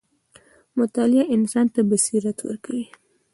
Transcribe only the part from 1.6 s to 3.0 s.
ته بصیرت ورکوي.